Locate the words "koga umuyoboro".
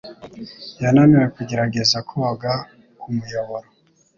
2.09-3.67